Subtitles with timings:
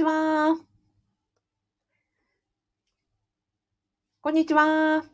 [0.00, 0.56] ちは。
[4.22, 5.04] こんにちは。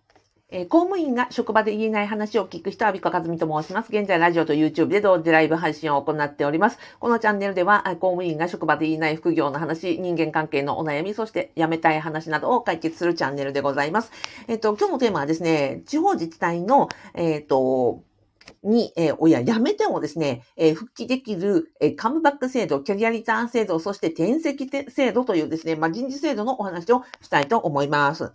[0.48, 3.88] えー、公務員が職場で言えない話を聞く人は、美香和美と申します。
[3.90, 6.78] 現在、ラジオと YouTube で同時ライブ配信を行っております。
[7.00, 14.12] このチャンネルでは、公務員が職場で言えない副業の話、人間関係のお悩み、そして辞めたい話などを解決するチャンネルでございます。
[14.46, 18.04] えっ、ー、と、今日のテーマはですね、地方自治体の、えっ、ー、と、
[18.62, 28.32] に、えー、親、辞めてもですね、えー、復帰できる、えー、カムバック制度、キャリアリターン制度、そして転籍制度というですね、まあ、人事制度のお話をしたいと思います。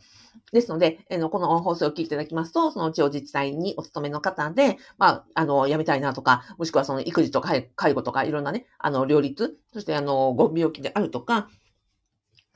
[0.53, 11.49] ですので、えー、この放送を聞いていただきますと、その地方自治体にお勤めの方で、まあ、あの、辞めたいなとか、もしくはその育児とか介護とかいろんなね、あの、両立、そしてあの、ご病気であるとか、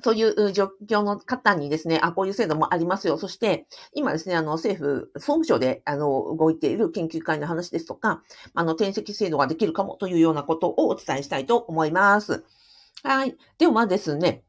[0.03, 3.17] そういう状況の方にですね、あ、こういう制度もありますよ。
[3.17, 8.21] そして、今ですね、あの、政府、総務省で、あの、動いている研究会の話ですとか、
[8.53, 12.43] あの、転籍制度ができるかもというようなことをお伝えしたいと思います。
[13.03, 13.37] はい。
[13.57, 14.43] ではですね、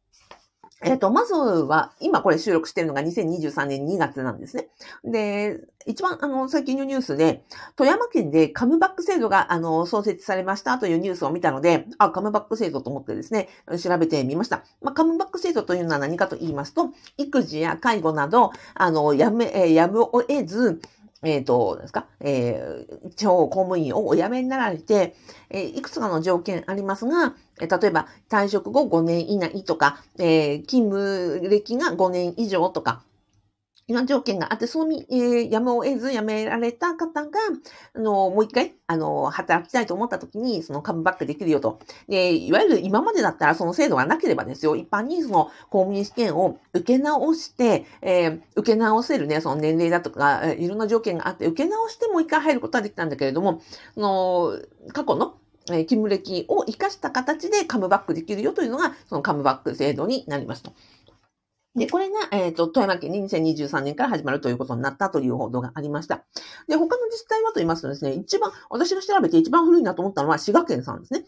[0.83, 4.69] えっ、と、まずは、今これ収録してるのが2023年2月なんですね。
[5.05, 7.45] で、一番、あの、最近のニュースで、
[7.77, 13.49] 富山県でカムバック制度が、あの、創設されましたというニュースを見たので、あ、カムバック制度と思ってですね、
[13.83, 14.65] 調べてみました。
[14.83, 20.83] まあ、カムバック制度というのは何かと言いますと、育児や介護など、あの、やめ、えやむを得ず、
[21.27, 25.17] えっ、ー、と、ですか、えー、地方公務員をお辞めになられて、
[25.51, 33.03] えー、いくつかの条件ありますが、えー、例えば退職後5年以内とか、えー、勤務歴が5年以上とか、
[33.95, 37.31] な条件があって、その、えー、やむを得ず辞められた方が、
[37.95, 41.79] あの、もう一回、あの、働きたいと思った時に、そのカムバックできるよと。
[42.09, 53.63] で、いわゆる今までだったらその制度がなければですよ、一般にその公務員試験を受け直して、えー、受け直せるね、その年齢だとか、いろんな条件があって、受け直してもう一回入ることはできたんだけれども、
[53.95, 54.59] その、
[54.93, 55.37] 過去の
[55.73, 60.73] え勤務歴を活かした形でカムバックできるよというのが、そのカムバック制度になりますと。
[61.77, 66.25] で、これが、えっ、ー、と、富山県に2023年から始まるということになったという報道がありました。
[66.69, 71.27] で、他の自治体はと言いますとですね、一番、私が調べて一番古いなと思ったのは滋賀県さんですね。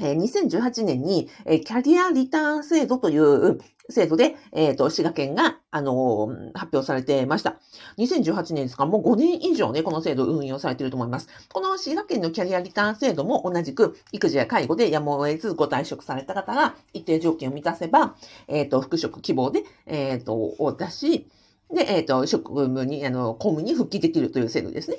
[0.00, 3.58] え2018年に、キャリアリターン制度という
[3.90, 7.56] 制度で、えっ、ー、と、滋賀県が、あのー、発表されてました。
[7.96, 8.84] 2018年ですか？
[8.84, 11.28] ら、もう5年以上ね、この制度運用されていると思います。
[11.52, 18.14] この滋賀県のキャリアリターン制度も同じく、育児や介護でやむを得ずご退職された方が一定条件を満たせば、
[18.46, 21.26] えっ、ー、と、復職希望で、えっ、と、を出し、
[21.74, 24.98] で、えっ、と、職務に、あの、公務に復帰できるという制度ですね。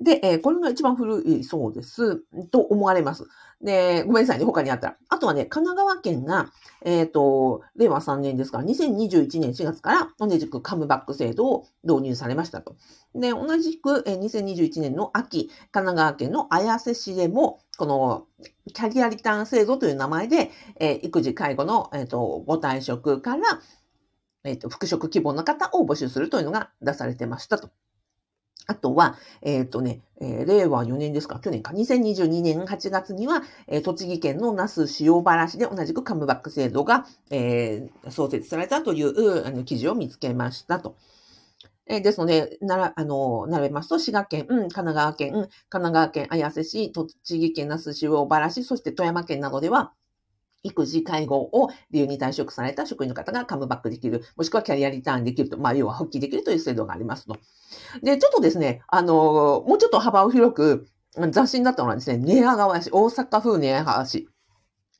[0.00, 2.22] で、えー、これが一番古いそうです。
[2.50, 3.26] と思われます。
[3.62, 4.96] で、ごめんなさいね、他にあったら。
[5.08, 6.52] あとはね、神奈川県が、
[6.84, 12.76] えっ、ー、と、令和3年ですから、2021年4月から同じくカムバック制度を導入されましたと。
[13.14, 18.26] で、同じく、えー、2021年の秋、神奈川県の綾瀬市でも、この、
[18.74, 23.42] キャリアリターン制度という名前で、えー、育児介護の、えっ、ー、と、ご退職から、
[24.44, 27.70] えっ、ー、と、復職希望の方を募集するというのが出されてましたと。
[28.66, 40.96] あとは、えっ、ー、とね、えー、令和4年ですか、去年か、2022年8月には、えー、栃木県の那須塩原市で同じくカムバック制度が、え、創設されたというあの記事を見つけましたと。
[41.88, 49.92] え、ですので、なら、あの、並べますと、滋賀県、神奈川県、神奈川県綾瀬市、栃木県那須塩原市、そして富山県などでは、
[50.66, 57.38] 育児、介護を理由に退職された職員の方がカムバックできる、もしくはキャリアリターンできると、まあ、要は復帰できるという制度がありますと。
[58.02, 60.86] で、ちょっとですね、あの、もうちょっと幅を広く、
[61.30, 64.28] 雑誌になったのはですね、寝屋川市、大阪風寝屋川市。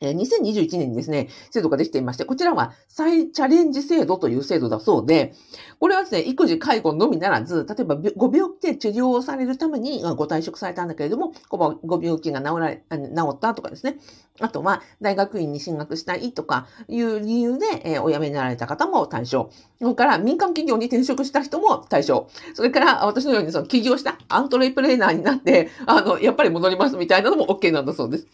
[0.02, 5.32] 2021年にですね、制度ができていまして、こちらは再チャレンジ制度という制度だそうで、
[5.80, 13.96] これはですね、育児、介護のみならず、例えばご病気で治療をされるためにご退職されたんだけれども、ご病気が治られ、治ったとかですね。
[14.40, 19.50] あとは、大学院に進学したいとかいう理由で、お辞めになられた方も対象。
[19.80, 22.28] それから民間企業に転職した人も対象。
[22.52, 28.26] それから私のようにその起業したアントレプレーナーになって、あの、やっぱり戻りますみたいなのも OK なんだそうです。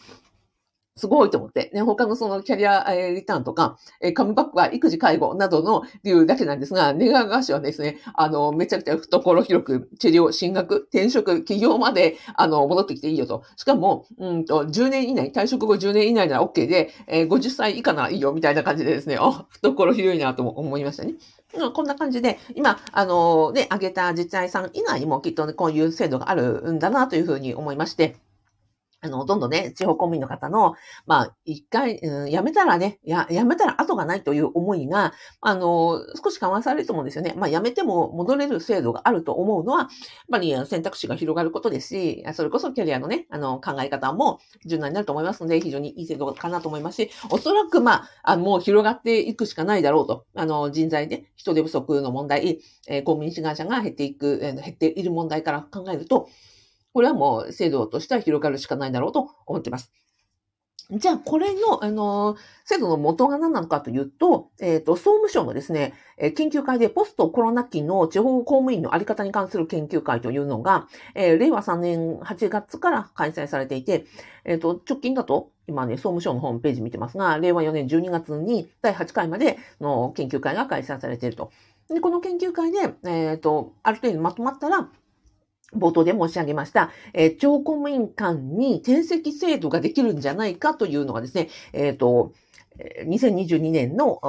[0.97, 1.70] すごいと思って。
[1.72, 13.43] ね、他のそのキャリアリターンとか、えカムバックは育児介護などの理由だけなんですが、ネガーガシはですね、あの、めちゃくちゃ懐広く治療、進学、転職、起業まで、あの、戻ってきていいよと。
[13.56, 21.14] しかも、うんと、10年以内、退職後10年以内なら OK で、えー、50歳以下ならいいよ、みたいな感じでですね、あ、懐広いなと思いましたね。
[21.75, 28.16] こんな感じで、今、あの、ね、挙げた自治体さん以外にもきっと、ね、こういう制度があるんだなというふうに思いまして、
[29.02, 30.75] あの、どんどんね、地方公務員の方の、
[31.06, 37.34] まあ、一回、うん、辞めたらね、や、辞めたら後がないという思いが、あの、少し緩和されると思うんですよね。
[37.37, 39.88] まあ、辞めても戻れる制度があると思うのは、やっ
[40.31, 50.26] ぱり選択肢が広がることですし、それこそキャリアのね、あの、考え方も柔軟になると思いますので、非常にいい制度かなと思いますし、おそらく、まあ、あもう広がっていくしかないだろうと。
[50.34, 56.28] あの、人材ね、人手不足の問題、えー、公務員志願者が減っていく、えー、減っている問題から考えると、
[56.92, 59.92] これはもう制度としては広がるしかないだろうと思っています。
[60.90, 62.36] じゃあ、これの、あの、
[62.66, 74.04] 制度の元が何なのかというと、えっ、ー、と、総務省のですね、研究会でポストコロナ期の地方公務員のあり方に関する研究会というのが、えー、令和3年8月から開催されていて、
[74.44, 81.52] えっ、と、直近だと、今ね、総務省のホームページ見てますが、令和4年12月に第8回までの研究会が開催されていると。
[81.88, 84.90] で、この研究会で、えっ、と、ある程度まとまったら、
[85.74, 92.32] 冒頭で申し上げました、えー、超公務員間に転籍制度ができるんじゃないかというのがですね、えっ、ー、と、
[93.06, 94.20] 2022年の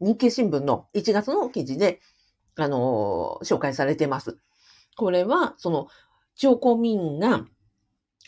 [0.00, 2.00] 日経新聞の1月の記事で、
[2.56, 4.38] あのー、紹介されています。
[4.96, 5.88] これは、その、
[6.34, 7.46] 超公務員が、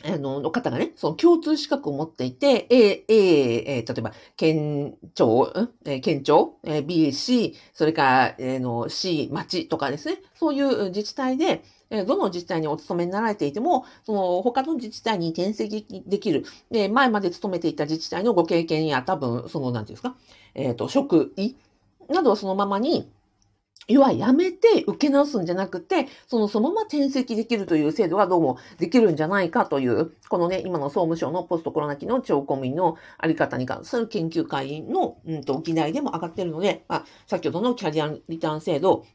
[0.04, 5.52] あの、の方がね、その共通資格を持っていて、A、A、えー、例えば、県庁、
[5.84, 16.44] えー、県庁、えー、B、C、それから、えー、の C、町とかですね、そういう自治体で、えどの自治体にお勤めになられていても、その他の自治体に転籍できる。
[16.70, 20.14] で、前まで勤めていた自治体のご経験や多分、その、なんていうんですか、
[20.54, 21.56] えっ、ー、と、職位
[22.10, 23.10] などをそのままに、
[23.86, 39.06] 要はやめて受け直すんじゃなくて、そのそのまま転籍できるという制度がどうもできるんじゃないかという、このね、今の総務省のポストコロナ期の地方公務員のあり方に関する研究会の、うんと、議題でも上がっているので、まあ、先ほどのキャリアリターン制度、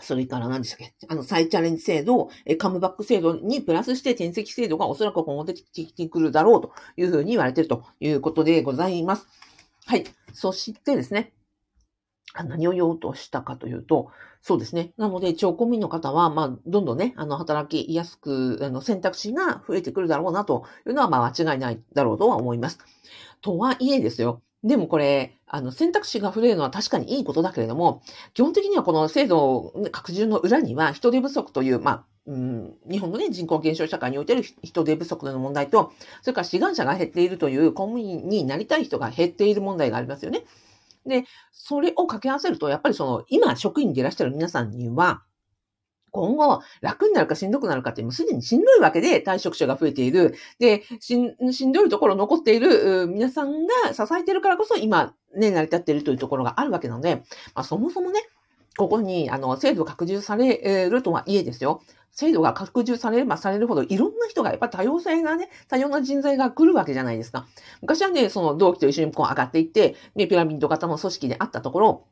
[0.00, 9.26] それから何でしたっけあの、再チャレンジ制度、えカムバック制度にプラスして転籍制度がおそらく今後出てきてくるだろうというふうに言われているということでございます。
[9.86, 10.04] はい。
[10.32, 11.32] そしてですね、
[12.34, 14.10] 何を言おうとしたかというと、
[14.40, 14.92] そうですね。
[14.96, 22.78] なので、超公務員の方は、まあ、どんどんね、あの、働きやすく、あの、選択肢が増えてくるだろうなというのは、まあ、間違いないだろうとは思います。
[23.40, 24.42] とはいえですよ。
[24.64, 28.02] でもこれ、あの、選択肢が増えるのは確かにいいことだけれども、
[28.32, 35.92] 基本的にはこの制度拡充の裏には人手不足という、まあ、うん、日本のね、人口減少社会においてる人手不足の問題と、
[36.22, 40.44] それから志願者が減っているという公務員になりたい人が減っている問題がありますよね。
[41.06, 45.22] で、それを掛け合わせると、やっぱりその、今職員でいらっしゃる皆さんには、
[46.12, 50.34] 今後、楽になるかしんどくなるかって、もうすでにしんどいわけで退職者が増えている。
[50.58, 57.16] で、しんしんどいところ残っている皆さんが支えているからこそ今、ね、成り立っているというところがあるわけなので、
[57.54, 58.20] まあ、そもそもね、
[58.76, 61.82] ここに、あの、制度拡充されるとはいえですよ。
[62.12, 67.46] 制度が拡充されればされるほど、いろんな人が、やっぱ多様性がね、多様な人材が来るわけじゃないですか。
[67.80, 72.06] 昔はね、その同期と一緒にこう上がっていって、ね、ピラミッド型の組織であったところ、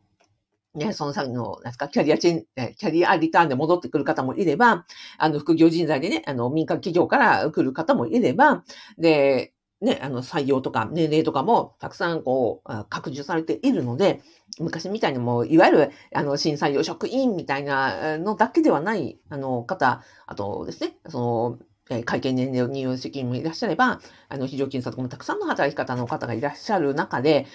[0.74, 4.86] ね、その先の、なんですか、キャリアチェン、キャリアリターンで戻ってくる方もいれば、
[5.18, 8.64] あの、副業人材でね、あの、民間企業から来る方もいれば、
[8.96, 14.20] で、ね、あの、採用とか年齢とかもたくさんこう、拡充されているので、
[14.58, 21.58] 昔みたいにもう、いわゆる、あの、新採用職員みたいなのだけではない、あの、方、あとですね、そ
[21.90, 27.46] の、会計年齢入用責任もいらっしゃれば、あの、非常勤査とかもたくさんの働き方の方がいらっしゃる中で、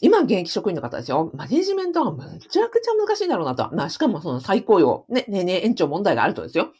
[0.00, 1.30] 今、現役職員の方ですよ。
[1.34, 3.70] マネジメントはむちゃくちゃ難しいだろうなと。
[3.74, 6.72] まあ、しかもその再雇用、ね、年々延長問題があるとですよ。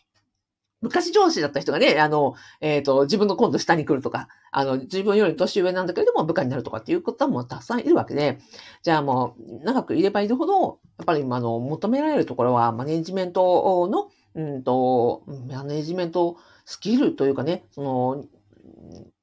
[0.84, 8.38] 昔上司だった人がね、あの、えっ、ー、と、自分の今度下に来るとか、あの、自分より年上なんだけれども部下になるとかっていう方もうたくさんいるわけで、
[8.82, 18.24] じゃあもう、長くいればいるほど、やっぱり今の、求められるところは、マネジメントの、うんと、マネジメントスキルというかね、その、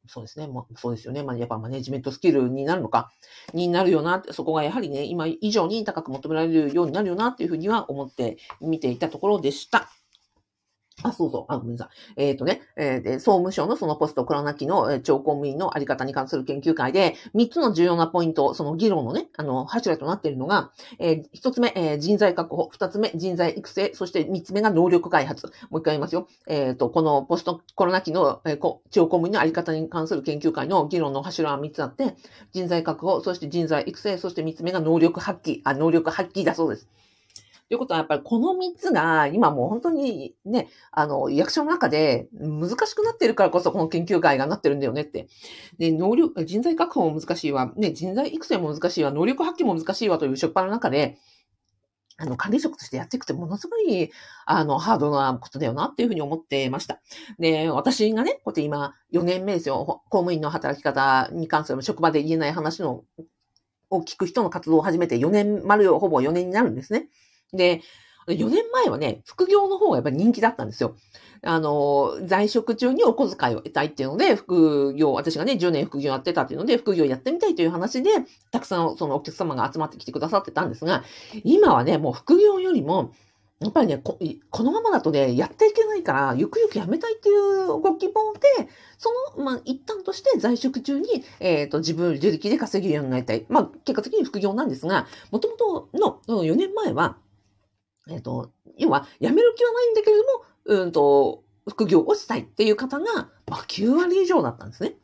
[0.07, 0.47] そうですね。
[0.47, 1.24] ま、そうですよね。
[1.24, 3.12] まあ、やっぱマネジメントスキルになるのか、
[3.53, 9.89] になるよな、そこがやはりね、今以上に高く求められるようになるよな、っていうふうには思って見ていたところでした。
[11.03, 11.46] あ、そうそう。
[11.48, 12.24] あ、ごめんなさい。
[12.24, 25.48] えっ、ー、とね、えー、総務省のそのポストコロナ期の、えー、超公務員のあり方に関する研究会で、3つの重要なポイント、その議論のね、あの、柱となっているのが、えー、1つ目、えー、人材確保、2つ目、人材育成、そして3つ目が能力開発。
[25.70, 26.27] もう一回言いますよ。
[26.48, 32.15] えっ、ー、と、このポストコロナ期の、えー、超公務員のあり方に関する研究会の議論の柱は3つあって、
[32.53, 36.88] 人材確保、そして人材育成、そして3つ目が能力発揮、あ、能力発揮だそうです。
[37.71, 45.29] ということは、やっぱりこの3つが、今もう本当にね、あの、役所の中で難しくなってるからこそ、この研究会がなってるんだよねって。
[45.77, 51.17] で、能力、人材確保も難しいわ、ね、人材育成も難しいわ、能力発揮も難しいわという職場の中で、
[52.17, 54.11] あの、管理職としてやっていくってものすごい、
[54.45, 56.99] あの、ハードなことだよなっていうふうに思ってました。
[57.39, 63.05] で、私がね、こうやって今、4年目ですよ、公務員の働き方に関する職場で言えない話の、
[63.89, 67.07] を聞く人の活動を始めて4年、丸ほぼ4年になるんですね。
[67.53, 67.81] で、
[68.27, 70.96] 4年前はね、副業の方がやっぱり人気だったんですよ。
[71.43, 78.12] あの、在職中にお小遣いを得たいっていうので、副業、私がね、10年副業やってたっていうので、副業やってみたいという話で、
[78.51, 81.03] たくさんそのお客様が集まってきてくださってたんですが、
[81.43, 83.12] 今はね、もう副業よりも、
[83.60, 93.46] やっぱりねこ、このままだとね、やっていけないから、ゆくゆくやめたいっていうご希望で、その、まあ、一旦として在職中に、えっ、ー、と、自分自力で稼げるようになりたい。
[93.50, 97.17] まあ、結果的に副業なんですが、もともとの4年前は、
[98.11, 100.29] えっ、と、要は、辞める気はないんだけれども、
[100.65, 104.95] うんと、副業をしたいっていう方が、まあ、9割以上だったんですね。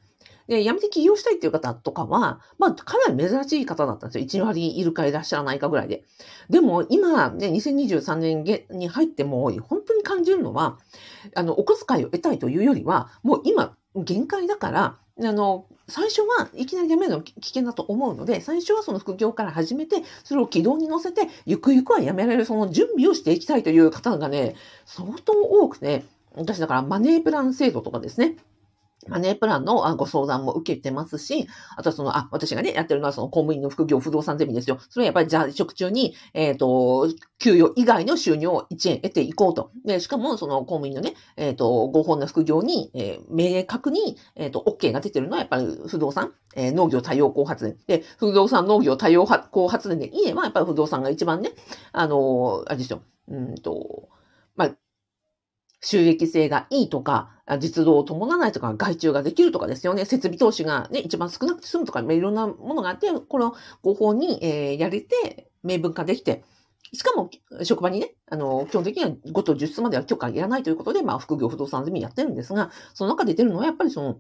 [0.48, 4.44] で、辞めて起業したいっていう方とかは、まあ、かなり珍しい方だったんですよ。
[4.44, 6.06] 1割いるかいらっしゃらないかぐらいで。
[6.50, 10.78] でも、今、ね、2023年に入っても、本当に感じるのは、
[11.36, 24.56] あの、お小遣いを得たいというよりは、もう今、限界だから、あの、最初はいきなり辞めるの危険だと思うので、最初はその副業から始めて、それを軌道に乗せて、ゆくゆくは辞められるその準備をしていきたいという方がね、
[24.86, 26.06] 相当多くて、
[26.36, 28.36] 私だからマネープラン制度とかですね。
[29.10, 34.80] マネープランのご相談も受けてますし、あとはその、あ、私がね、やってるのはその公務員の副業不動産ゼミですよ。
[34.90, 37.08] それはやっぱり在職中に、えっ、ー、と、
[37.40, 39.72] 給与以外の収入を1円得ていこうと。
[39.86, 47.78] で、しかもその公務員のね、えっ、ー、と、合法な副業に、えー、明確に、えっ、と、OK が出てるのはやっぱり不動産、え農業多様光発電。
[47.88, 51.52] で、不動産農業多様光発電で言えば、やっぱり不動産が一番ね、
[51.92, 54.10] あのあれですよ、うんと、
[55.82, 60.06] 収益性がいいとか、実動を伴わないとか、外注ができるとかですよね。
[60.06, 66.44] 設備投資がね、一番少なくて済むとか、いろんなものがあって、この合法に、えー、やれて、明文化できて、
[66.94, 67.30] しかも、
[67.64, 74.20] 職場にね、あの、基本的には5と10室までは許可いらないということで、まあ、副業不動産済みやってるんですが、その中で出るのはやっぱりその、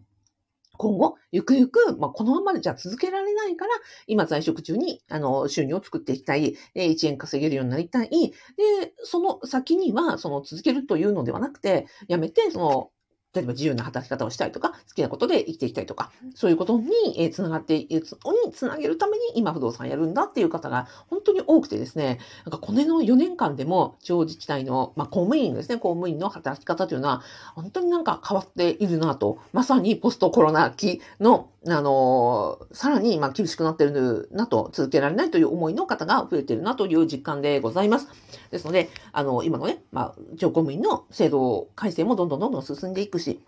[0.77, 3.71] 今後、ゆくゆく、まあ、このままでじゃ続けられないから、
[4.07, 8.09] 今在職中に、あの、収入を作っていきたい、1円稼げるようになりたい。
[8.09, 12.91] で、その先には、その続けるというのではなくて、やめて、その、
[13.37, 18.13] 例えば自由な働き方をしたいとか、好きなことで生きていきたいとか、そういうことに、えつながって、えつ、
[18.45, 27.21] につなげるために今不動産やるんだっていう方が本当に多くてですね、なんかこの4年間でも地方自治体の、まあ、公務員ですね、公務員の働き方というのは、
[27.53, 38.07] 本当になんか変わっているなと、まさにポストコロナ期のあの、さらに、ま、厳しくなってるなと、続けられないという思いの方が増えてるなという実感でございます。
[38.51, 43.41] ですので、あの、今のね、まあ、上公務員の制度改正もどんどんどんどん進んでいくし、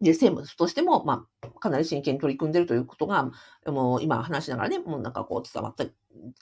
[0.00, 3.30] で、政務としても、まあ、かなり真剣に取り組んでるということが、
[3.66, 5.84] もう今話しながらね、もうなんかこう伝わった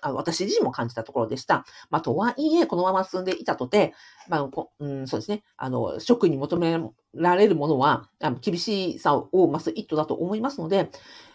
[0.00, 1.64] あ私自身も感じたところでした。
[1.90, 3.94] まあ、とはいえ、このまま進んでいたとて、
[4.28, 6.78] まあ、こうん、そうですね、あの、職員に求め
[7.14, 10.90] られるものは、あの厳しさを増す一途だと思いますので、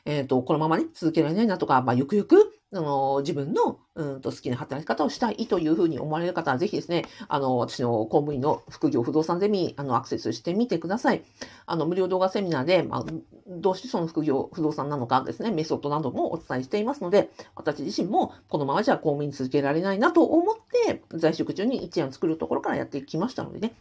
[0.06, 11.24] えっ、ー、と、このままね、続けられないなとか、まあ、ゆくゆく、あの、自分の、うんと好きな働き方をしたいというふうに思われる方は、ぜひですね、あの、私の公務員の副業不動産ゼミ、あの、アクセスしてみてください。
[11.66, 13.06] あの、無料動画セミナーで、まあ、
[13.48, 23.74] どうしてその副業不動産なのかですね、メソッドなどもお伝えしていますので、私自身もこのままじゃ公務員続けられないなと思って、在職中に一案作るところからやってきましたのでね、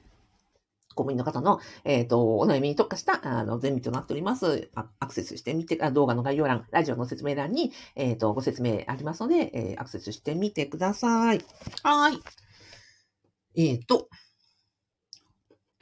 [0.94, 4.70] 公務員の方の、えっ、ー、と、お悩みに特化した、あの、全部となっております。
[4.74, 11.44] アクセスしてみて、動画の概要欄、ラジオの説明欄に、えっ、ー、と、ご説明ありますので、えー、アクセスしてみてください。
[11.82, 12.18] はい。
[13.56, 14.08] えっ、ー、と、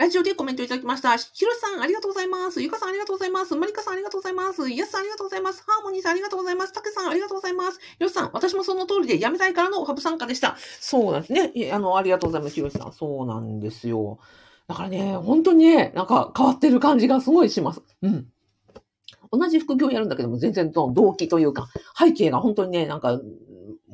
[0.01, 1.15] ラジオでコメントいただきました。
[1.19, 2.63] ひろさん、ありがとうございます。
[2.63, 3.55] ゆかさん、ありがとうございます。
[3.55, 4.71] まりかさん、ありがとうございます。
[4.71, 5.63] やすさん、ありがとうございます。
[5.67, 6.73] ハーモニーさん、ありがとうございます。
[6.73, 7.79] たけさん、ありがとうございます。
[7.79, 10.57] ひろさん、私もその通りで、辞めたいからのハブ参加でした。
[10.81, 11.71] そうなんですね。
[11.71, 12.55] あの、ありがとうございます。
[12.55, 12.93] ひろさん。
[12.95, 14.19] そうなんですよ。
[14.71, 17.83] だからね、本当にね、なんか変わってる感じがすごいします。
[18.03, 18.29] うん。
[19.33, 21.67] 同じ副業やるんだけども、全然動機というか、
[21.99, 23.21] 背景が本当にね、なんか、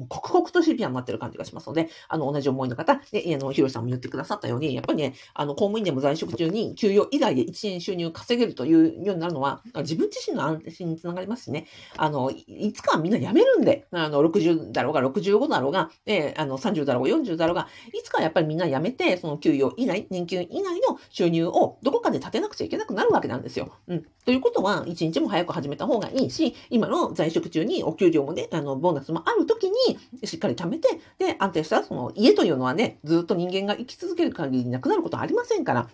[0.09, 23.73] 刻々とシビアになってる感じがしますので、あの、同じ思いの方、で、あの、ひろさんも言ってくださったように、やっぱりね、あの、公務員でも在職中に給与以外で1円収入稼げるというようになるのは、自分自身の安心につながりますしね、あの、いつかはみんな辞めるんで、あの、60だろうが、65だろうが、えあの、30だろうが、40だろうが、いつかはやっぱりみんな辞めて、その給与以外、年金以外の収入をどこかで立てなくちゃいけなくなるわけなんですよ。
[23.88, 24.05] うん。
[24.25, 30.88] ということは、1日も早く始めた方がいいし、今の在職中にお給料もね、あの、ボーナスもあるときにに、しっかり貯めて、
[31.19, 35.88] で、安定した、その家というのはね、ずっと人間が生き続ける限りなくなることはありませんから。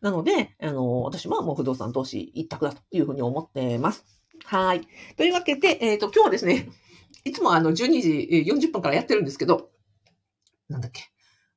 [0.00, 4.04] なので、あの、私はもう不動産投資一択だというふうに思ってます。
[4.44, 4.82] はい。
[5.16, 6.68] というわけで、えっ、ー、と、今日はですね、
[7.24, 9.70] いつもあの、12時40分からやってるんですけど、
[10.68, 11.13] なんだっけ？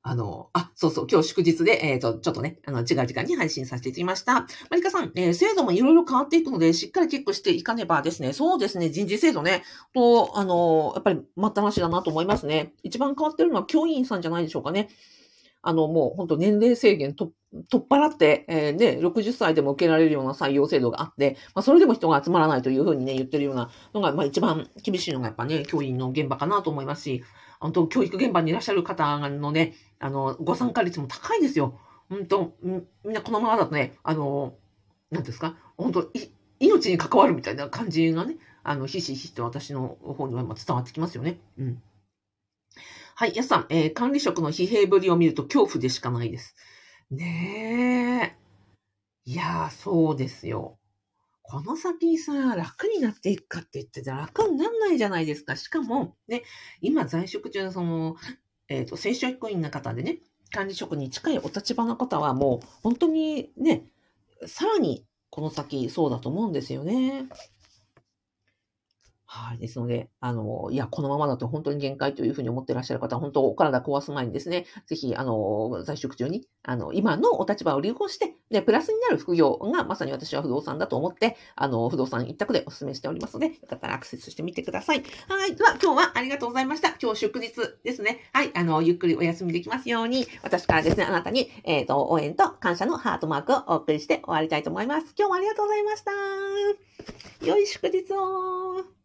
[0.09, 4.47] あの、あ、そうそう、今日祝日で、えっ、ー、と、ちょっとね、あの、違う時間に配信させていただきました。
[4.69, 8.31] マリカさん、えー、制度もいろいろ変わっていくので、しっかりチェックしていかねばですね。
[8.31, 9.63] そうですね、人事制度ね。
[9.93, 12.73] と、あの、やっぱり待ったなしだなと思いますね。
[12.83, 14.87] 一番変わってるのは教員さんじゃないでしょうかね。
[15.61, 17.33] あの、もう本当年齢制限と
[17.69, 27.23] 取っ払って、えー、ね、60歳でも受けられるような採用制度があって、まあ、それでも人が集まらないというふうにね、言ってるようなのが、まあ、一番厳しいのがやっぱね、教員の現場かなと思いますし、
[27.59, 31.79] 本当、教育現場にいらっしゃる方のね、あの、ご参加率も高いですよ。
[32.09, 34.55] 本当、みんなこのままだとね、あの、
[35.11, 36.11] なんですか、本当、
[36.59, 41.39] 命に関わるみたいな感じがね、あの、ひしひしと私の方には伝わってきますよね。
[41.57, 41.81] うん。
[43.15, 46.55] はい、やさん、えー、管理職の疲弊ぶりを見ると恐怖でしかないです。
[47.09, 48.47] ねえ。
[49.25, 50.76] いやー、そうですよ。
[51.49, 55.55] この先さ、楽になっていくかって言ってたら楽になんないじゃないですか。
[55.55, 56.43] しかも、ね、
[56.81, 58.17] 今在職中のその、
[58.67, 60.19] えっ、ー、と、正職員の方でね、
[60.51, 63.85] 管理職に近いお立場の方はもう本当にね、
[64.45, 67.27] さらにこの先そうだと思うんですよね。
[69.29, 69.57] はい。
[69.57, 85.03] ですので、あの、いや、このままだと本当に限界というふうに思ってらっしゃる方、本当、お体壊す前にですね、ぜひ、あの、在職中に、あの、今のお立場を利用して、で、プラスになる副業が、まさに私は不動産だと思って、あの、不動産一択でお勧めしておりますので、よかったらアクセスしてみてください。
[85.27, 85.55] はい。
[85.57, 86.95] では、今日はありがとうございました。
[87.01, 87.51] 今日祝日
[87.83, 88.21] ですね。
[88.31, 88.51] はい。
[88.55, 95.13] あの、ゆっくりお休みできますように、私からですね、あなたに、えっ、ー、と、応援と感謝のハートマークをお送りして終わりたいと思います。
[95.17, 96.11] 今日もありがとうございました。
[97.45, 98.96] 良い祝日を